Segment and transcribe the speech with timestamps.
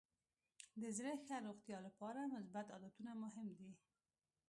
[0.81, 3.71] د زړه ښه روغتیا لپاره مثبت عادتونه مهم دي.